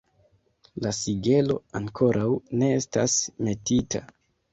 La 0.85 0.93
sigelo 0.99 1.57
ankoraŭ 1.79 2.29
ne 2.63 2.71
estas 2.79 3.19
metita. 3.49 4.03